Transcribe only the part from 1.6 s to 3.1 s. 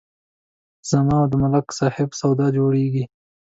صاحب سودا جوړېږي